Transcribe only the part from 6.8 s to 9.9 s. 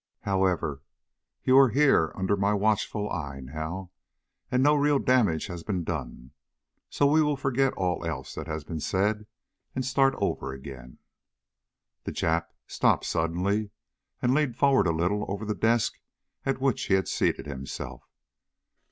So we will forget all else that has been said, and